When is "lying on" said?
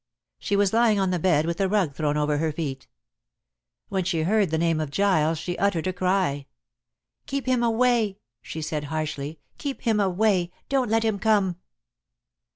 0.73-1.11